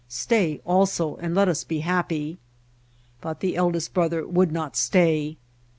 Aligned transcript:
Stay 0.09 0.59
also 0.65 1.15
and 1.17 1.35
let 1.35 1.47
us 1.47 1.63
be 1.63 1.81
happy.' 1.81 2.39
"But 3.21 3.39
the 3.39 3.55
eldest 3.55 3.93
brother 3.93 4.25
would 4.25 4.51
not 4.51 4.75
stay. 4.75 5.37